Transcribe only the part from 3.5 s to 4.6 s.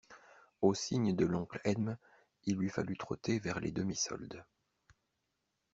les demi-soldes.